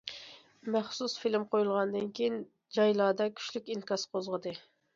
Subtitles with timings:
[0.75, 2.41] مەخسۇس فىلىم قويۇلغاندىن كېيىن،
[2.79, 4.59] جايلاردا كۈچلۈك ئىنكاس قوزغىدى.